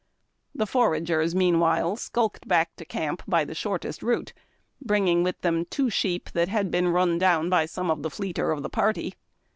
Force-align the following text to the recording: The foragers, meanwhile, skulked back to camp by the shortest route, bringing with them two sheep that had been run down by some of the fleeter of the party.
The 0.55 0.65
foragers, 0.65 1.35
meanwhile, 1.35 1.95
skulked 1.95 2.47
back 2.47 2.75
to 2.77 2.85
camp 2.85 3.21
by 3.27 3.45
the 3.45 3.53
shortest 3.53 4.01
route, 4.01 4.33
bringing 4.81 5.21
with 5.21 5.39
them 5.41 5.65
two 5.65 5.91
sheep 5.91 6.31
that 6.31 6.47
had 6.47 6.71
been 6.71 6.87
run 6.87 7.19
down 7.19 7.51
by 7.51 7.67
some 7.67 7.91
of 7.91 8.01
the 8.01 8.09
fleeter 8.09 8.49
of 8.51 8.63
the 8.63 8.69
party. 8.71 9.13